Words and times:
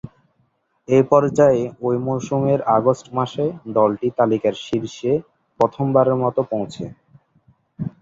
এ 0.87 0.99
পর্যায়ে 1.11 1.63
ঐ 1.81 1.99
মৌসুমের 2.05 2.59
আগস্ট 2.77 3.05
মাসে 3.17 3.45
দলটি 3.77 4.07
তালিকার 4.17 4.55
শীর্ষে 4.65 5.11
প্রথমবারের 5.59 6.17
মতো 6.23 6.41
পৌঁছে। 6.51 6.85